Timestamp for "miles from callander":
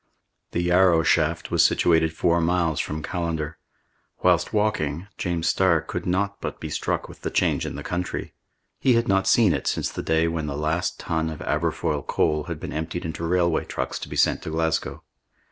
2.41-3.59